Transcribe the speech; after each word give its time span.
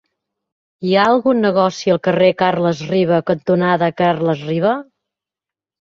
Hi 0.87 0.93
ha 0.95 1.03
algun 1.09 1.43
negoci 1.47 1.93
al 1.95 2.01
carrer 2.09 2.29
Carles 2.41 2.81
Riba 2.93 3.21
cantonada 3.31 3.93
Carles 4.03 4.43
Riba? 4.51 4.77